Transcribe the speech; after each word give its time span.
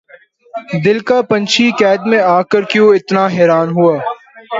دل 0.85 0.97
کا 1.07 1.17
پنچھی 1.29 1.67
قید 1.79 2.01
میں 2.09 2.21
آ 2.35 2.39
کر 2.51 2.61
کیوں 2.71 2.87
اتنا 2.93 3.23
حیران 3.27 3.67
ہوا 3.69 3.95